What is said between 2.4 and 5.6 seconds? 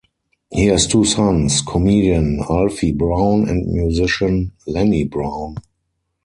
Alfie Brown and musician Lenny Brown.